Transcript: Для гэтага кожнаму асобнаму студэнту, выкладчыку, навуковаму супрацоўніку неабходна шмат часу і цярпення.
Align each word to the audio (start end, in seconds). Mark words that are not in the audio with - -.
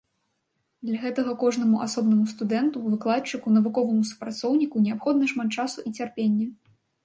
Для 0.87 0.97
гэтага 1.03 1.31
кожнаму 1.43 1.77
асобнаму 1.87 2.25
студэнту, 2.33 2.83
выкладчыку, 2.95 3.47
навуковаму 3.61 4.09
супрацоўніку 4.15 4.85
неабходна 4.89 5.25
шмат 5.37 5.49
часу 5.61 5.79
і 5.91 5.97
цярпення. 6.03 6.45